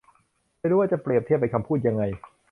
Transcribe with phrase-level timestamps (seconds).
[0.59, 2.03] ไม่รู้ว่าจะเปรียบเทียบเป็นคำพูดยังไง